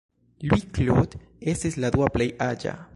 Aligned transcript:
Louis-Claude 0.47 1.19
estis 1.55 1.81
la 1.85 1.95
dua 1.99 2.13
plej 2.17 2.33
aĝa. 2.53 2.79